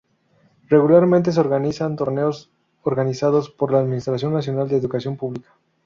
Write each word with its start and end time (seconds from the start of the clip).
Regularmente 0.67 1.31
se 1.31 1.39
organizan 1.39 1.95
torneos 1.95 2.49
organizados 2.81 3.51
por 3.51 3.71
la 3.71 3.81
Administración 3.81 4.33
Nacional 4.33 4.67
de 4.67 4.77
Educación 4.77 5.15
Pública. 5.15 5.53